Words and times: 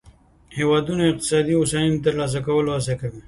هیوادونه 0.57 1.03
د 1.05 1.09
اقتصادي 1.13 1.53
هوساینې 1.57 1.95
د 1.99 2.03
ترلاسه 2.07 2.39
کولو 2.47 2.69
هڅه 2.75 2.93
کوي 3.01 3.19